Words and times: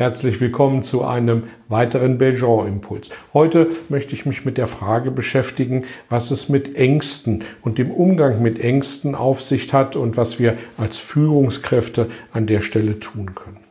Herzlich 0.00 0.40
willkommen 0.40 0.82
zu 0.82 1.04
einem 1.04 1.42
weiteren 1.68 2.16
Belgian-Impuls. 2.16 3.10
Heute 3.34 3.66
möchte 3.90 4.14
ich 4.14 4.24
mich 4.24 4.46
mit 4.46 4.56
der 4.56 4.66
Frage 4.66 5.10
beschäftigen, 5.10 5.84
was 6.08 6.30
es 6.30 6.48
mit 6.48 6.74
Ängsten 6.74 7.44
und 7.60 7.76
dem 7.76 7.90
Umgang 7.90 8.40
mit 8.40 8.60
Ängsten 8.60 9.14
auf 9.14 9.42
sich 9.42 9.70
hat 9.74 9.96
und 9.96 10.16
was 10.16 10.38
wir 10.38 10.56
als 10.78 10.96
Führungskräfte 10.96 12.08
an 12.32 12.46
der 12.46 12.62
Stelle 12.62 12.98
tun 12.98 13.34
können. 13.34 13.69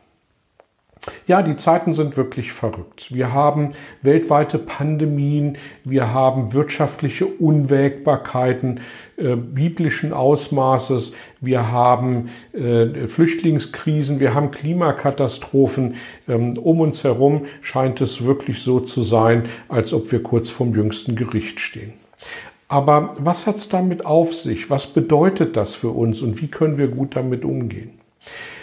Ja, 1.30 1.42
die 1.42 1.54
Zeiten 1.54 1.92
sind 1.92 2.16
wirklich 2.16 2.50
verrückt. 2.50 3.14
Wir 3.14 3.32
haben 3.32 3.70
weltweite 4.02 4.58
Pandemien, 4.58 5.58
wir 5.84 6.12
haben 6.12 6.54
wirtschaftliche 6.54 7.24
Unwägbarkeiten 7.24 8.80
äh, 9.16 9.36
biblischen 9.36 10.12
Ausmaßes, 10.12 11.12
wir 11.40 11.70
haben 11.70 12.30
äh, 12.52 13.06
Flüchtlingskrisen, 13.06 14.18
wir 14.18 14.34
haben 14.34 14.50
Klimakatastrophen. 14.50 15.94
Ähm, 16.28 16.58
um 16.58 16.80
uns 16.80 17.04
herum 17.04 17.46
scheint 17.60 18.00
es 18.00 18.24
wirklich 18.24 18.64
so 18.64 18.80
zu 18.80 19.00
sein, 19.00 19.44
als 19.68 19.92
ob 19.92 20.10
wir 20.10 20.24
kurz 20.24 20.50
vom 20.50 20.74
jüngsten 20.74 21.14
Gericht 21.14 21.60
stehen. 21.60 21.92
Aber 22.66 23.14
was 23.20 23.46
hat 23.46 23.54
es 23.54 23.68
damit 23.68 24.04
auf 24.04 24.34
sich? 24.34 24.68
Was 24.68 24.88
bedeutet 24.88 25.56
das 25.56 25.76
für 25.76 25.90
uns 25.90 26.22
und 26.22 26.42
wie 26.42 26.48
können 26.48 26.76
wir 26.76 26.88
gut 26.88 27.14
damit 27.14 27.44
umgehen? 27.44 28.00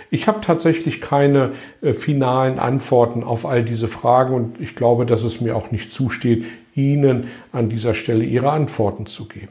Ich 0.09 0.27
habe 0.27 0.41
tatsächlich 0.41 1.01
keine 1.01 1.51
äh, 1.81 1.93
finalen 1.93 2.59
Antworten 2.59 3.23
auf 3.23 3.45
all 3.45 3.63
diese 3.63 3.87
Fragen 3.87 4.33
und 4.33 4.61
ich 4.61 4.75
glaube, 4.75 5.05
dass 5.05 5.23
es 5.23 5.41
mir 5.41 5.55
auch 5.55 5.71
nicht 5.71 5.91
zusteht, 5.91 6.45
Ihnen 6.75 7.27
an 7.51 7.69
dieser 7.69 7.93
Stelle 7.93 8.23
Ihre 8.23 8.51
Antworten 8.51 9.07
zu 9.07 9.25
geben. 9.25 9.49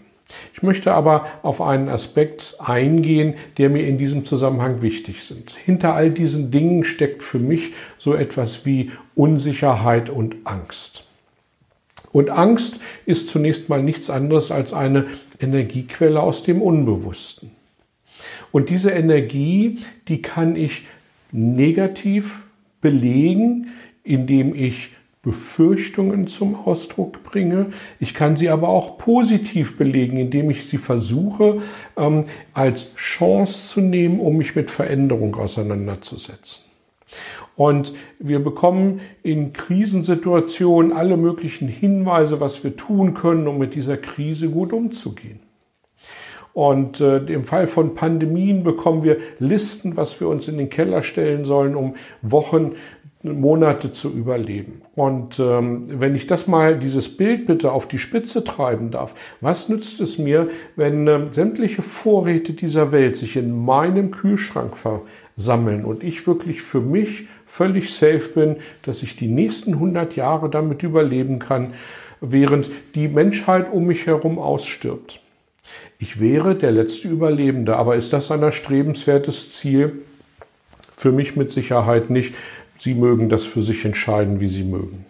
Ich 0.53 0.63
möchte 0.63 0.93
aber 0.93 1.27
auf 1.43 1.61
einen 1.61 1.89
Aspekt 1.89 2.57
eingehen, 2.59 3.35
der 3.59 3.71
mir 3.71 3.87
in 3.87 3.99
diesem 3.99 4.25
Zusammenhang 4.25 4.83
wichtig 4.83 5.23
sind. 5.23 5.53
Hinter 5.53 5.95
all 5.95 6.11
diesen 6.11 6.51
Dingen 6.51 6.85
steckt 6.85 7.23
für 7.23 7.39
mich 7.39 7.73
so 7.99 8.15
etwas 8.15 8.67
wie 8.67 8.91
Unsicherheit 9.15 10.11
und 10.11 10.37
Angst. 10.45 11.07
Und 12.13 12.31
Angst 12.31 12.81
ist 13.05 13.29
zunächst 13.29 13.69
mal 13.69 13.83
nichts 13.83 14.11
anderes 14.11 14.51
als 14.51 14.73
eine 14.73 15.07
Energiequelle 15.39 16.21
aus 16.21 16.43
dem 16.43 16.63
Unbewussten. 16.63 17.53
Und 18.53 18.71
diese 18.71 18.91
Energie, 18.91 19.81
die 20.09 20.23
kann 20.23 20.57
ich 20.57 20.85
negativ 21.33 22.45
belegen, 22.81 23.69
indem 24.05 24.55
ich 24.55 24.91
Befürchtungen 25.27 26.29
zum 26.29 26.55
Ausdruck 26.55 27.25
bringe. 27.25 27.73
Ich 27.99 28.15
kann 28.15 28.37
sie 28.37 28.49
aber 28.49 28.69
auch 28.69 28.97
positiv 28.97 29.77
belegen, 29.77 30.19
indem 30.19 30.51
ich 30.51 30.69
sie 30.69 30.77
versuche 30.77 31.59
ähm, 31.97 32.27
als 32.55 32.95
Chance 32.95 33.67
zu 33.67 33.81
nehmen, 33.81 34.21
um 34.21 34.37
mich 34.37 34.55
mit 34.55 34.71
Veränderung 34.71 35.35
auseinanderzusetzen. 35.35 36.63
Und 37.57 37.93
wir 38.21 38.39
bekommen 38.39 39.01
in 39.25 39.53
Krisensituationen 39.53 40.93
alle 40.93 41.17
möglichen 41.17 41.67
Hinweise, 41.67 42.39
was 42.39 42.63
wir 42.63 42.77
tun 42.77 43.15
können, 43.15 43.49
um 43.49 43.59
mit 43.59 43.75
dieser 43.75 43.97
Krise 43.97 44.49
gut 44.49 44.73
umzugehen. 44.73 45.41
Und 46.57 47.03
äh, 47.03 47.19
im 47.19 47.43
Fall 47.43 47.67
von 47.67 47.95
Pandemien 47.95 48.65
bekommen 48.65 49.03
wir 49.03 49.19
Listen, 49.39 49.99
was 49.99 50.19
wir 50.21 50.29
uns 50.29 50.49
in 50.49 50.57
den 50.57 50.71
Keller 50.71 51.03
stellen 51.03 51.45
sollen, 51.45 51.77
um 51.77 51.97
Wochen, 52.23 52.73
Monate 53.23 53.93
zu 53.93 54.11
überleben. 54.11 54.81
Und 54.95 55.39
ähm, 55.39 55.85
wenn 56.01 56.15
ich 56.15 56.27
das 56.27 56.47
mal, 56.47 56.79
dieses 56.79 57.15
Bild 57.15 57.47
bitte 57.47 57.73
auf 57.73 57.87
die 57.89 57.99
Spitze 57.99 58.43
treiben 58.43 58.91
darf, 58.91 59.15
was 59.43 59.69
nützt 59.69 60.01
es 60.01 60.17
mir, 60.17 60.49
wenn 60.77 61.07
äh, 61.07 61.27
sämtliche 61.31 61.83
Vorräte 61.83 62.55
dieser 62.55 62.91
Welt 62.91 63.19
sich 63.19 63.37
in 63.37 63.67
meinem 63.67 64.11
Kühlschrank 64.11 64.79
versammeln 64.79 65.85
und 65.85 66.03
ich 66.03 66.27
wirklich 66.27 66.63
für 66.63 66.81
mich 66.81 67.27
völlig 67.45 67.93
safe 67.93 68.31
bin, 68.35 68.57
dass 68.81 69.03
ich 69.03 69.17
die 69.17 69.29
nächsten 69.29 69.75
100 69.75 70.17
Jahre 70.17 70.49
damit 70.49 70.83
überleben 70.83 71.39
kann, 71.39 71.75
während 72.23 72.71
die 72.95 73.09
Menschheit 73.09 73.71
um 73.71 73.85
mich 73.85 74.07
herum 74.07 74.39
ausstirbt? 74.39 75.21
Ich 75.99 76.21
wäre 76.21 76.55
der 76.55 76.73
letzte 76.73 77.09
Überlebende, 77.09 77.77
aber 77.77 77.97
ist 77.97 78.13
das 78.13 78.31
ein 78.31 78.43
erstrebenswertes 78.43 79.51
Ziel? 79.51 80.03
Für 80.95 81.13
mich 81.13 81.37
mit 81.37 81.51
Sicherheit 81.51 82.11
nicht. 82.11 82.35
Sie 82.79 82.95
mögen 82.95 83.29
das 83.29 83.45
für 83.45 83.63
sich 83.63 83.85
entscheiden, 83.85 84.41
wie 84.41 84.49
Sie 84.49 84.65
mögen. 84.65 85.07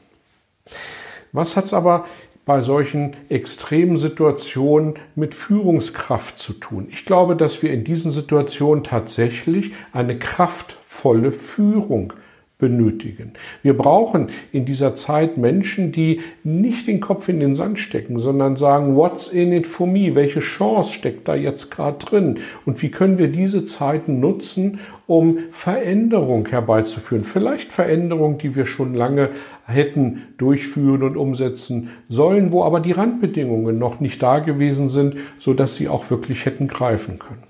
Was 1.33 1.57
hat 1.57 1.65
es 1.65 1.75
aber 1.75 2.07
bei 2.45 2.63
solchen 2.63 3.17
extremen 3.29 3.97
Situationen 3.97 4.95
mit 5.17 5.35
Führungskraft 5.35 6.39
zu 6.39 6.53
tun? 6.53 6.89
Ich 6.93 7.05
glaube, 7.05 7.35
dass 7.35 7.63
wir 7.63 7.73
in 7.73 7.83
diesen 7.83 8.13
Situationen 8.13 8.85
tatsächlich 8.85 9.73
eine 9.93 10.17
kraftvolle 10.17 11.33
Führung 11.33 12.13
benötigen. 12.59 13.33
Wir 13.63 13.77
brauchen 13.77 14.31
in 14.51 14.65
dieser 14.65 14.95
Zeit 14.95 15.37
Menschen, 15.37 15.93
die 15.93 16.21
nicht 16.43 16.87
den 16.87 17.01
Kopf 17.01 17.29
in 17.29 17.39
den 17.39 17.55
Sand 17.55 17.79
stecken, 17.79 18.19
sondern 18.19 18.57
sagen, 18.57 18.97
what's 18.97 19.29
in 19.29 19.53
it 19.53 19.67
for 19.67 19.87
me? 19.87 20.15
Welche 20.15 20.41
Chance 20.41 20.95
steckt 20.95 21.29
da 21.29 21.35
jetzt 21.35 21.71
gerade 21.71 21.99
drin? 21.99 22.39
Und 22.65 22.81
wie 22.81 22.91
können 22.91 23.19
wir 23.19 23.29
diese 23.29 23.65
Zeiten 23.65 24.21
nutzen, 24.21 24.81
um 25.07 25.39
Veränderung 25.51 26.49
herbeizuführen? 26.49 27.25
Vielleicht 27.25 27.73
Veränderung, 27.73 28.39
die 28.39 28.57
wir 28.57 28.65
schon 28.65 28.95
lange 28.95 29.31
hätten 29.67 30.23
durchführen 30.39 31.03
und 31.03 31.19
umsetzen 31.19 31.91
sollen, 32.09 32.53
wo 32.53 32.65
aber 32.65 32.81
die 32.81 32.93
Randbedingungen 32.93 33.79
noch 33.79 34.01
nicht 34.01 34.23
da 34.23 34.39
gewesen 34.39 34.89
sind, 34.89 35.17
so 35.39 35.53
dass 35.53 35.75
sie 35.75 35.89
auch 35.89 36.09
wirklich 36.11 36.47
hätten 36.47 36.69
greifen 36.69 37.19
können. 37.19 37.43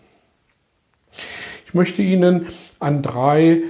Ich 1.65 1.75
möchte 1.75 2.03
Ihnen 2.03 2.47
an 2.81 3.03
drei 3.03 3.63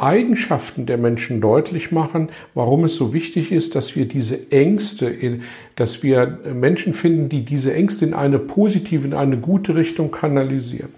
Eigenschaften 0.00 0.86
der 0.86 0.96
Menschen 0.96 1.40
deutlich 1.40 1.92
machen, 1.92 2.30
warum 2.54 2.84
es 2.84 2.94
so 2.94 3.12
wichtig 3.12 3.52
ist, 3.52 3.74
dass 3.74 3.96
wir 3.96 4.06
diese 4.06 4.50
Ängste, 4.50 5.40
dass 5.76 6.02
wir 6.02 6.40
Menschen 6.54 6.94
finden, 6.94 7.28
die 7.28 7.44
diese 7.44 7.74
Ängste 7.74 8.06
in 8.06 8.14
eine 8.14 8.38
positive, 8.38 9.06
in 9.06 9.14
eine 9.14 9.38
gute 9.38 9.76
Richtung 9.76 10.10
kanalisieren. 10.10 10.94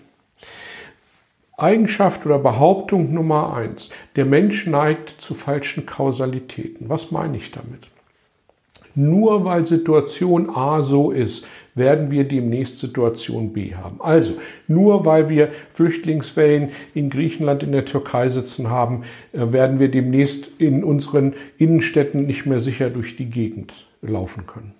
Eigenschaft 1.56 2.26
oder 2.26 2.38
Behauptung 2.38 3.12
Nummer 3.12 3.54
eins. 3.54 3.90
Der 4.16 4.24
Mensch 4.24 4.66
neigt 4.66 5.10
zu 5.10 5.34
falschen 5.34 5.86
Kausalitäten. 5.86 6.88
Was 6.88 7.10
meine 7.10 7.36
ich 7.36 7.50
damit? 7.50 7.90
Nur 8.94 9.44
weil 9.44 9.64
Situation 9.64 10.50
A 10.50 10.82
so 10.82 11.10
ist, 11.10 11.46
werden 11.74 12.10
wir 12.10 12.24
demnächst 12.24 12.78
Situation 12.78 13.52
B 13.52 13.74
haben. 13.74 14.00
Also, 14.00 14.34
nur 14.68 15.06
weil 15.06 15.28
wir 15.30 15.50
Flüchtlingswellen 15.72 16.70
in 16.94 17.08
Griechenland, 17.08 17.62
in 17.62 17.72
der 17.72 17.86
Türkei 17.86 18.28
sitzen 18.28 18.68
haben, 18.68 19.04
äh, 19.32 19.52
werden 19.52 19.78
wir 19.78 19.90
demnächst 19.90 20.50
in 20.58 20.84
unseren 20.84 21.34
Innenstädten 21.58 22.26
nicht 22.26 22.44
mehr 22.44 22.60
sicher 22.60 22.90
durch 22.90 23.16
die 23.16 23.30
Gegend 23.30 23.86
laufen 24.02 24.46
können. 24.46 24.74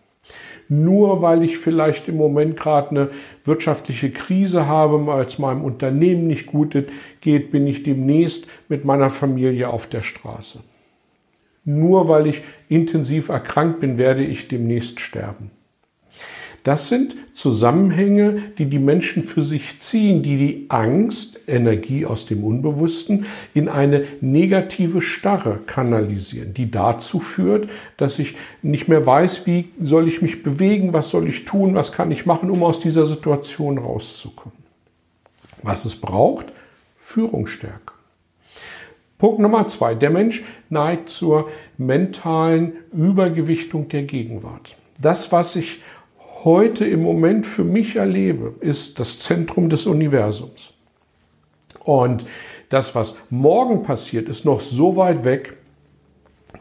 Nur 0.69 1.23
weil 1.23 1.43
ich 1.43 1.59
vielleicht 1.59 2.09
im 2.09 2.17
Moment 2.17 2.59
gerade 2.59 2.91
eine 2.91 3.11
wirtschaftliche 3.45 4.11
Krise 4.11 4.67
habe, 4.67 5.07
weil 5.07 5.25
es 5.25 5.39
meinem 5.39 5.65
Unternehmen 5.65 6.27
nicht 6.27 6.47
gut 6.47 6.77
geht, 7.21 7.51
bin 7.51 7.67
ich 7.67 7.83
demnächst 7.83 8.47
mit 8.69 8.85
meiner 8.85 9.11
Familie 9.11 9.69
auf 9.69 9.87
der 9.87 10.03
Straße. 10.03 10.61
Nur 11.65 12.09
weil 12.09 12.27
ich 12.27 12.43
intensiv 12.69 13.29
erkrankt 13.29 13.81
bin, 13.81 13.99
werde 13.99 14.25
ich 14.25 14.49
demnächst 14.49 15.01
sterben. 15.01 15.51
Das 16.65 16.89
sind 16.89 17.17
Zusammenhänge, 17.33 18.41
die 18.57 18.67
die 18.67 18.79
Menschen 18.79 19.25
für 19.25 19.43
sich 19.43 19.81
ziehen, 19.81 20.23
die 20.23 20.37
die 20.37 20.67
Angst, 20.69 21.41
Energie 21.49 22.07
aus 22.07 22.25
dem 22.25 22.45
Unbewussten, 22.45 23.27
in 23.53 23.69
eine 23.69 24.05
negative 24.21 25.01
Starre 25.01 25.59
kanalisieren, 25.67 26.55
die 26.55 26.71
dazu 26.71 27.19
führt, 27.19 27.69
dass 27.97 28.21
ich 28.21 28.37
nicht 28.63 28.87
mehr 28.87 29.05
weiß, 29.05 29.45
wie 29.47 29.71
soll 29.83 30.07
ich 30.07 30.23
mich 30.23 30.45
bewegen, 30.45 30.93
was 30.93 31.11
soll 31.11 31.27
ich 31.27 31.45
tun, 31.45 31.75
was 31.75 31.91
kann 31.91 32.13
ich 32.13 32.27
machen, 32.27 32.49
um 32.49 32.63
aus 32.63 32.79
dieser 32.79 33.07
Situation 33.07 33.79
rauszukommen. 33.79 34.59
Was 35.63 35.85
es 35.85 35.97
braucht? 35.97 36.53
Führungsstärke. 36.97 37.92
Punkt 39.23 39.39
Nummer 39.39 39.69
zwei. 39.69 39.95
Der 39.95 40.11
Mensch 40.11 40.43
neigt 40.69 41.09
zur 41.09 41.49
mentalen 41.79 42.73
Übergewichtung 42.93 43.87
der 43.89 44.03
Gegenwart. 44.03 44.77
Das, 45.01 45.31
was 45.31 45.55
ich 45.55 45.81
heute 46.43 46.85
im 46.87 47.03
Moment 47.03 47.47
für 47.47 47.63
mich 47.63 47.95
erlebe, 47.95 48.53
ist 48.59 48.99
das 48.99 49.21
Zentrum 49.21 49.69
des 49.69 49.87
Universums. 49.87 50.73
Und 51.85 52.27
das, 52.69 52.97
was 52.97 53.15
morgen 53.31 53.85
passiert, 53.85 54.29
ist 54.29 54.45
noch 54.45 54.61
so 54.61 54.97
weit 54.97 55.23
weg, 55.23 55.57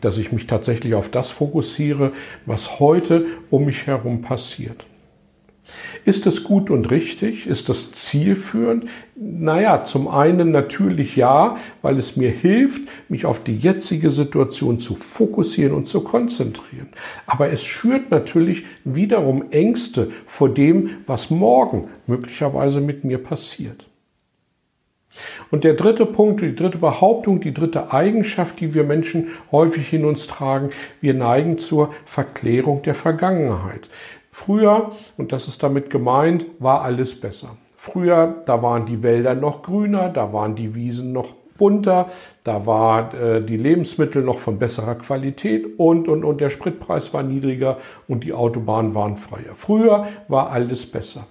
dass 0.02 0.20
ich 0.20 0.32
mich 0.32 0.46
tatsächlich 0.46 0.94
auf 0.94 1.10
das 1.10 1.32
fokussiere, 1.32 2.12
was 2.46 2.80
heute 2.80 3.26
um 3.50 3.66
mich 3.66 3.88
herum 3.88 4.22
passiert. 4.22 4.86
Ist 6.04 6.26
es 6.26 6.44
gut 6.44 6.70
und 6.70 6.90
richtig? 6.90 7.46
Ist 7.46 7.70
das 7.70 7.92
zielführend? 7.92 8.86
Naja, 9.16 9.84
zum 9.84 10.08
einen 10.08 10.52
natürlich 10.52 11.16
ja, 11.16 11.58
weil 11.82 11.98
es 11.98 12.16
mir 12.16 12.32
hilft, 12.32 12.82
mich 13.08 13.26
auf 13.26 13.44
die 13.44 13.56
jetzige 13.56 14.10
Situation 14.10 14.80
zu 14.80 14.96
fokussieren 14.96 15.74
und 15.74 15.86
zu 15.86 16.02
konzentrieren. 16.02 16.90
Aber 17.28 17.52
es 17.52 17.64
schürt 17.64 18.10
natürlich 18.10 18.66
wiederum 18.84 19.52
Ängste 19.52 20.12
vor 20.26 20.50
dem, 20.50 20.90
was 21.06 21.30
morgen 21.30 21.90
möglicherweise 22.08 22.82
mit 22.82 23.04
mir 23.04 23.20
passiert. 23.20 23.88
Und 25.52 25.64
der 25.64 25.74
dritte 25.74 26.06
Punkt, 26.06 26.42
die 26.42 26.56
dritte 26.56 26.78
Behauptung, 26.78 27.42
die 27.42 27.54
dritte 27.54 27.92
Eigenschaft, 27.92 28.60
die 28.60 28.74
wir 28.74 28.84
Menschen 28.84 29.28
häufig 29.52 29.94
in 29.94 30.06
uns 30.06 30.28
tragen, 30.28 30.72
wir 31.02 31.14
neigen 31.14 31.58
zur 31.58 31.94
Verklärung 32.06 32.82
der 32.82 32.96
Vergangenheit. 32.96 33.90
Früher, 34.32 34.92
und 35.18 35.32
das 35.32 35.48
ist 35.48 35.62
damit 35.62 35.90
gemeint, 35.90 36.48
war 36.60 36.82
alles 36.82 37.20
besser. 37.20 37.58
Früher, 37.76 38.44
da 38.46 38.62
waren 38.62 38.86
die 38.86 39.04
Wälder 39.04 39.36
noch 39.36 39.62
grüner, 39.62 40.10
da 40.10 40.32
waren 40.34 40.56
die 40.56 40.74
Wiesen 40.74 41.12
noch 41.12 41.34
bunter, 41.58 42.10
da 42.44 42.66
waren 42.66 43.16
äh, 43.16 43.42
die 43.44 43.58
Lebensmittel 43.58 44.24
noch 44.24 44.40
von 44.40 44.58
besserer 44.58 44.96
Qualität 44.96 45.78
und, 45.78 46.08
und, 46.08 46.24
und 46.24 46.42
der 46.42 46.50
Spritpreis 46.50 47.14
war 47.14 47.24
niedriger 47.24 47.78
und 48.08 48.24
die 48.24 48.34
Autobahnen 48.34 48.96
waren 48.96 49.16
freier. 49.18 49.54
Früher 49.54 50.08
war 50.28 50.50
alles 50.50 50.86
besser. 50.86 51.28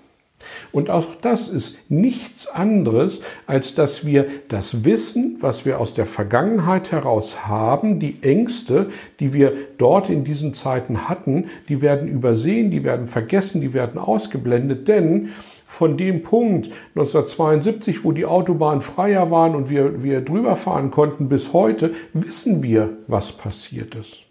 Und 0.73 0.91
auch 0.91 1.15
das 1.21 1.49
ist 1.49 1.91
nichts 1.91 2.47
anderes, 2.47 3.21
als 3.47 3.75
dass 3.75 4.07
wir 4.07 4.27
das 4.49 4.85
Wissen, 4.85 5.37
was 5.41 5.65
wir 5.65 5.81
aus 5.81 5.95
der 5.95 6.07
Vergangenheit 6.07 6.93
heraus 6.93 7.47
haben, 7.47 7.99
die 7.99 8.23
Ängste, 8.23 8.91
die 9.19 9.33
wir 9.33 9.53
dort 9.79 10.11
in 10.11 10.25
diesen 10.25 10.55
Zeiten 10.55 11.09
hatten, 11.09 11.47
die 11.69 11.83
werden 11.83 12.09
übersehen, 12.09 12.71
die 12.71 12.85
werden 12.85 13.07
vergessen, 13.07 13.61
die 13.61 13.75
werden 13.75 13.99
ausgeblendet, 13.99 14.89
denn 14.89 15.31
von 15.67 15.97
dem 15.97 16.23
Punkt 16.25 16.71
1972, 16.97 18.05
wo 18.05 18.11
die 18.11 18.27
Autobahnen 18.27 18.83
freier 18.83 19.31
waren 19.31 19.55
und 19.55 19.71
wir, 19.71 20.03
wir 20.03 20.21
drüber 20.21 20.57
fahren 20.57 20.91
konnten, 20.91 21.29
bis 21.29 21.53
heute, 21.53 21.95
wissen 22.13 22.63
wir, 22.63 22.99
was 23.07 23.33
passiert 23.33 23.95
ist. 23.95 24.30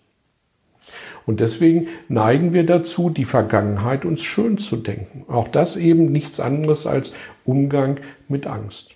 Und 1.30 1.42
deswegen 1.42 1.90
neigen 2.08 2.54
wir 2.54 2.66
dazu, 2.66 3.12
die 3.12 3.24
Vergangenheit 3.24 4.04
uns 4.04 4.24
schön 4.24 4.58
zu 4.58 4.78
denken. 4.78 5.26
Auch 5.28 5.48
das 5.48 5.76
eben 5.76 6.12
nichts 6.12 6.40
anderes 6.40 6.88
als 6.88 7.12
Umgang 7.46 8.00
mit 8.28 8.48
Angst. 8.48 8.96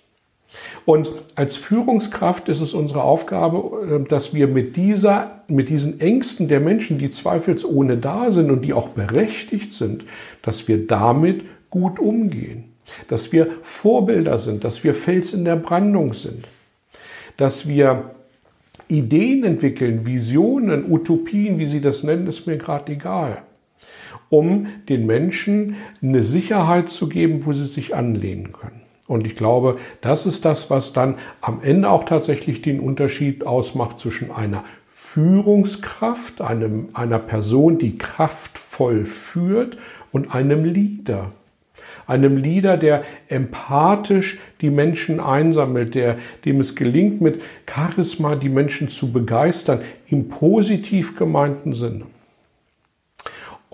Und 0.84 1.12
als 1.36 1.54
Führungskraft 1.54 2.48
ist 2.48 2.60
es 2.60 2.74
unsere 2.74 3.04
Aufgabe, 3.04 4.00
äh, 4.02 4.08
dass 4.08 4.34
wir 4.34 4.48
mit 4.48 4.74
dieser, 4.74 5.42
mit 5.46 5.68
diesen 5.68 6.00
Ängsten 6.00 6.48
der 6.48 6.58
Menschen, 6.58 6.98
die 6.98 7.08
zweifelsohne 7.08 7.98
da 7.98 8.32
sind 8.32 8.50
und 8.50 8.64
die 8.64 8.72
auch 8.72 8.88
berechtigt 8.88 9.72
sind, 9.72 10.04
dass 10.42 10.66
wir 10.66 10.88
damit 10.88 11.44
gut 11.70 12.00
umgehen. 12.00 12.64
Dass 13.06 13.30
wir 13.30 13.46
Vorbilder 13.62 14.40
sind, 14.40 14.64
dass 14.64 14.82
wir 14.82 14.94
Fels 14.94 15.34
in 15.34 15.44
der 15.44 15.54
Brandung 15.54 16.14
sind. 16.14 16.48
Dass 17.36 17.68
wir 17.68 18.10
Ideen 18.88 19.44
entwickeln, 19.44 20.06
Visionen, 20.06 20.90
Utopien, 20.90 21.58
wie 21.58 21.66
Sie 21.66 21.80
das 21.80 22.02
nennen, 22.02 22.26
ist 22.26 22.46
mir 22.46 22.56
gerade 22.56 22.92
egal. 22.92 23.42
Um 24.28 24.66
den 24.88 25.06
Menschen 25.06 25.76
eine 26.02 26.22
Sicherheit 26.22 26.90
zu 26.90 27.08
geben, 27.08 27.46
wo 27.46 27.52
sie 27.52 27.66
sich 27.66 27.94
anlehnen 27.94 28.52
können. 28.52 28.80
Und 29.06 29.26
ich 29.26 29.36
glaube, 29.36 29.76
das 30.00 30.26
ist 30.26 30.44
das, 30.44 30.70
was 30.70 30.92
dann 30.92 31.16
am 31.40 31.60
Ende 31.62 31.90
auch 31.90 32.04
tatsächlich 32.04 32.62
den 32.62 32.80
Unterschied 32.80 33.46
ausmacht 33.46 33.98
zwischen 33.98 34.30
einer 34.30 34.64
Führungskraft, 34.88 36.40
einem, 36.40 36.88
einer 36.94 37.18
Person, 37.18 37.78
die 37.78 37.98
kraftvoll 37.98 39.04
führt 39.04 39.76
und 40.10 40.34
einem 40.34 40.64
Leader 40.64 41.32
einem 42.06 42.36
Leader, 42.36 42.76
der 42.76 43.02
empathisch 43.28 44.38
die 44.60 44.70
Menschen 44.70 45.20
einsammelt, 45.20 45.94
der, 45.94 46.16
dem 46.44 46.60
es 46.60 46.74
gelingt, 46.74 47.20
mit 47.20 47.40
Charisma 47.68 48.36
die 48.36 48.48
Menschen 48.48 48.88
zu 48.88 49.12
begeistern, 49.12 49.80
im 50.08 50.28
positiv 50.28 51.16
gemeinten 51.16 51.72
Sinne. 51.72 52.06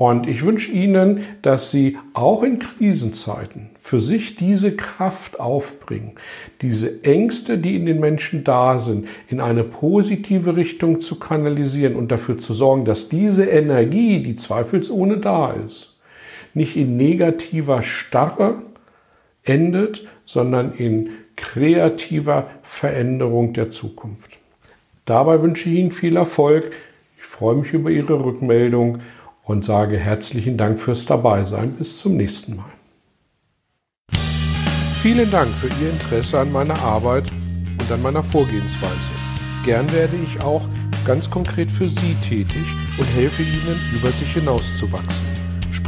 Und 0.01 0.27
ich 0.27 0.47
wünsche 0.47 0.73
Ihnen, 0.73 1.21
dass 1.43 1.71
Sie 1.71 1.99
auch 2.15 2.43
in 2.43 2.59
Krisenzeiten 2.59 3.69
für 3.79 4.01
sich 4.01 4.35
diese 4.35 4.75
Kraft 4.75 5.39
aufbringen, 5.39 6.15
diese 6.63 7.05
Ängste, 7.05 7.59
die 7.59 7.77
in 7.77 7.85
den 7.85 8.01
Menschen 8.01 8.43
da 8.43 8.79
sind, 8.79 9.09
in 9.29 9.43
eine 9.43 9.63
positive 9.63 10.56
Richtung 10.56 11.01
zu 11.01 11.19
kanalisieren 11.19 11.97
und 11.97 12.11
dafür 12.11 12.39
zu 12.39 12.55
sorgen, 12.55 12.87
dass 12.87 13.11
diese 13.11 13.45
Energie, 13.45 14.23
die 14.23 14.37
zweifelsohne 14.37 15.19
da 15.19 15.53
ist, 15.53 15.90
nicht 16.55 16.76
in 16.76 16.97
negativer 16.97 17.82
Starre 17.82 18.62
endet, 19.43 20.06
sondern 20.25 20.75
in 20.75 21.11
kreativer 21.37 22.49
Veränderung 22.62 23.52
der 23.52 23.70
Zukunft. 23.70 24.38
Dabei 25.05 25.43
wünsche 25.43 25.69
ich 25.69 25.76
Ihnen 25.76 25.91
viel 25.91 26.17
Erfolg. 26.17 26.70
Ich 27.19 27.25
freue 27.25 27.56
mich 27.56 27.73
über 27.73 27.91
Ihre 27.91 28.25
Rückmeldung 28.25 28.99
und 29.44 29.64
sage 29.64 29.97
herzlichen 29.97 30.56
Dank 30.56 30.79
fürs 30.79 31.06
Dabeisein. 31.06 31.73
Bis 31.73 31.99
zum 31.99 32.17
nächsten 32.17 32.56
Mal. 32.56 32.70
Vielen 35.03 35.31
Dank 35.31 35.49
für 35.55 35.69
Ihr 35.82 35.91
Interesse 35.91 36.38
an 36.38 36.53
meiner 36.53 36.79
Arbeit 36.81 37.25
und 37.81 37.91
an 37.91 38.03
meiner 38.03 38.23
Vorgehensweise. 38.23 39.11
Gern 39.64 39.91
werde 39.93 40.17
ich 40.25 40.41
auch 40.43 40.69
ganz 41.06 41.31
konkret 41.31 41.70
für 41.70 41.88
Sie 41.88 42.14
tätig 42.23 42.67
und 42.99 43.06
helfe 43.17 43.43
Ihnen, 43.43 43.81
über 43.94 44.11
sich 44.11 44.32
hinauszuwachsen 44.35 45.40